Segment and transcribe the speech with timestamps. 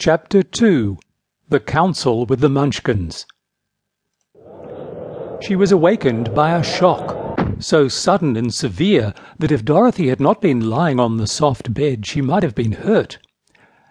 [0.00, 0.96] Chapter 2
[1.48, 3.26] The Council with the Munchkins
[5.40, 10.40] She was awakened by a shock, so sudden and severe that if Dorothy had not
[10.40, 13.18] been lying on the soft bed she might have been hurt.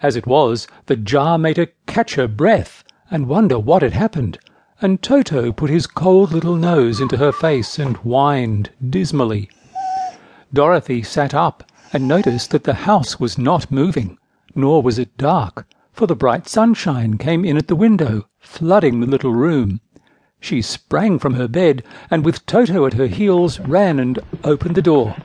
[0.00, 4.38] As it was, the jar made her catch her breath and wonder what had happened,
[4.80, 9.50] and Toto put his cold little nose into her face and whined dismally.
[10.52, 14.16] Dorothy sat up and noticed that the house was not moving,
[14.54, 15.66] nor was it dark,
[15.98, 19.80] for the bright sunshine came in at the window, flooding the little room.
[20.38, 24.80] She sprang from her bed, and with Toto at her heels ran and opened the
[24.80, 25.16] door.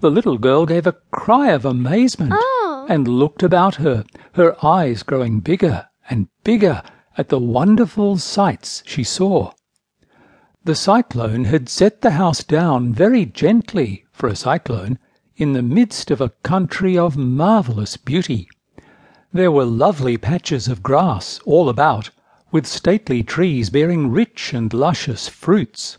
[0.00, 2.86] The little girl gave a cry of amazement Oh.
[2.90, 6.82] and looked about her, her eyes growing bigger and bigger
[7.16, 9.52] at the wonderful sights she saw.
[10.64, 14.98] The cyclone had set the house down very gently for a cyclone
[15.36, 18.48] in the midst of a country of marvellous beauty.
[19.34, 22.10] There were lovely patches of grass all about,
[22.50, 25.96] with stately trees bearing rich and luscious fruits.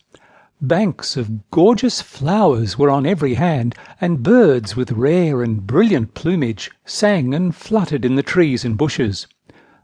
[0.61, 6.69] Banks of gorgeous flowers were on every hand, and birds with rare and brilliant plumage
[6.85, 9.25] sang and fluttered in the trees and bushes.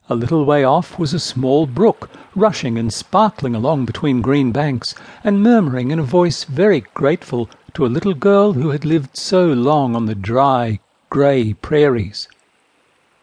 [0.10, 4.94] A little way off was a small brook, rushing and sparkling along between green banks,
[5.24, 9.48] and murmuring in a voice very grateful to a little girl who had lived so
[9.48, 12.28] long on the dry, grey prairies.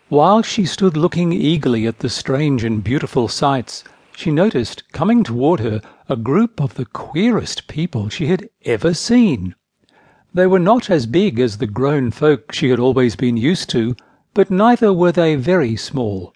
[0.08, 3.82] While she stood looking eagerly at the strange and beautiful sights,
[4.14, 9.56] she noticed coming toward her a group of the queerest people she had ever seen.
[10.32, 13.96] They were not as big as the grown folk she had always been used to,
[14.32, 16.32] but neither were they very small.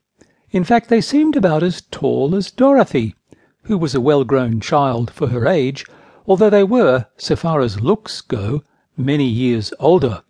[0.51, 3.15] In fact, they seemed about as tall as Dorothy,
[3.63, 5.87] who was a well-grown child for her age,
[6.27, 8.65] although they were, so far as looks go,
[8.97, 10.25] many years older.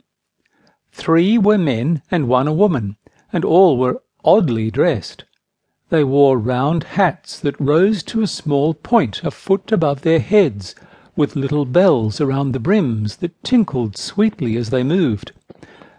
[0.92, 2.98] Three were men and one a woman,
[3.32, 5.24] and all were oddly dressed.
[5.88, 10.74] They wore round hats that rose to a small point a foot above their heads,
[11.16, 15.32] with little bells around the brims that tinkled sweetly as they moved.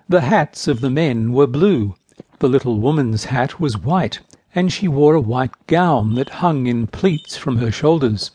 [0.08, 1.96] The hats of the men were blue.
[2.40, 4.20] The little woman's hat was white,
[4.56, 8.32] and she wore a white gown that hung in pleats from her shoulders.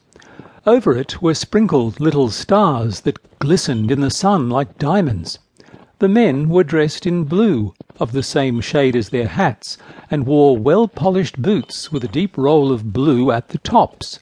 [0.67, 5.39] Over it were sprinkled little stars that glistened in the sun like diamonds.
[5.99, 9.79] The men were dressed in blue, of the same shade as their hats,
[10.11, 14.19] and wore well-polished boots with a deep roll of blue at the tops.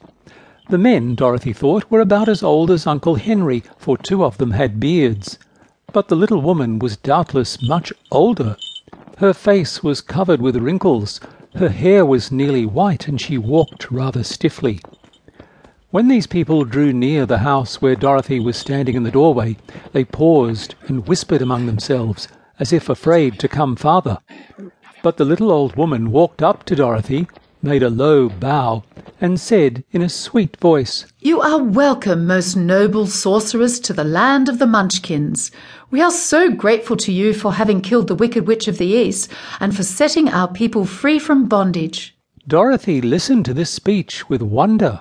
[0.71, 4.53] The men, Dorothy thought, were about as old as Uncle Henry, for two of them
[4.53, 5.39] had beards.
[5.93, 8.57] But the little woman was doubtless much older.
[9.19, 11.21] Her face was covered with wrinkles,
[11.57, 14.81] her hair was nearly white, and she walked rather stiffly.
[15.91, 19.57] When these people drew near the house where Dorothy was standing in the doorway,
[19.93, 22.27] they paused and whispered among themselves,
[22.59, 24.19] as if afraid to come farther.
[25.03, 27.27] But the little old woman walked up to Dorothy,
[27.63, 28.85] made a low bow,
[29.21, 34.49] and said in a sweet voice, You are welcome, most noble sorceress, to the land
[34.49, 35.51] of the Munchkins.
[35.91, 39.31] We are so grateful to you for having killed the Wicked Witch of the East
[39.61, 42.17] and for setting our people free from bondage.
[42.47, 45.01] Dorothy listened to this speech with wonder.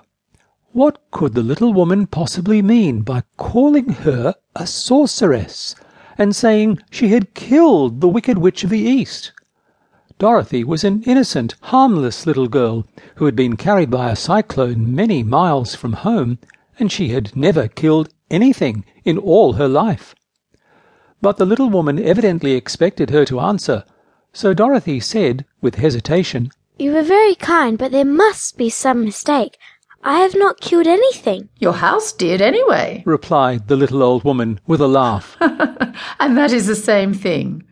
[0.72, 5.76] What could the little woman possibly mean by calling her a sorceress,
[6.18, 9.32] and saying she had killed the Wicked Witch of the East?
[10.20, 12.86] Dorothy was an innocent, harmless little girl
[13.16, 16.40] who had been carried by a cyclone many miles from home,
[16.80, 20.16] and she had never killed anything in all her life.
[21.22, 23.86] But the little woman evidently expected her to answer,
[24.34, 29.58] so Dorothy said, with hesitation, You were very kind, but there must be some mistake.
[30.06, 31.50] I have not killed anything.
[31.60, 35.38] Your house did anyway, replied the little old woman with a laugh.
[35.40, 37.64] and that is the same thing.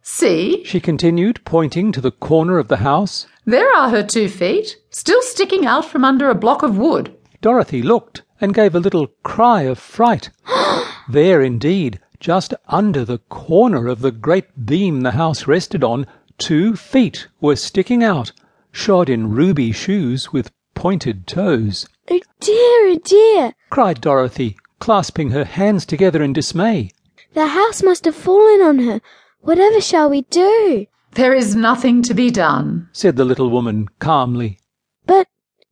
[0.00, 3.26] See, She continued, pointing to the corner of the house.
[3.44, 7.14] there are her two feet, still sticking out from under a block of wood.
[7.42, 10.30] Dorothy looked and gave a little cry of fright.
[11.08, 16.06] there, indeed, just under the corner of the great beam the house rested on,
[16.38, 18.32] two feet were sticking out,
[18.72, 21.88] shod in ruby shoes with pointed toes.
[22.08, 23.52] Oh dear, oh dear.
[23.68, 26.92] Cried Dorothy, clasping her hands together in dismay.
[27.34, 29.00] The house must have fallen on her.
[29.40, 30.86] Whatever shall we do?
[31.14, 32.88] There is nothing to be done.
[32.92, 34.60] Said the little woman calmly.
[35.04, 35.26] But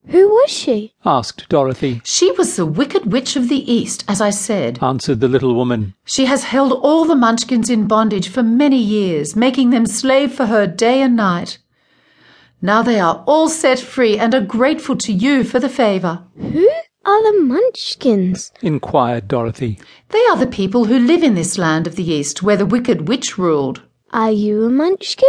[0.09, 0.95] who was she?
[1.05, 2.01] Asked Dorothy.
[2.03, 4.83] She was the Wicked Witch of the East, as I said.
[4.83, 5.95] Answered the little woman.
[6.05, 10.47] She has held all the Munchkins in bondage for many years, making them slave for
[10.47, 11.59] her day and night.
[12.63, 16.25] Now they are all set free and are grateful to you for the favour.
[16.37, 16.69] Who
[17.05, 18.51] are the Munchkins?
[18.63, 19.79] Inquired Dorothy.
[20.09, 23.09] They are the people who live in this land of the East where the Wicked
[23.09, 23.83] Witch ruled.
[24.11, 25.29] Are you a Munchkin?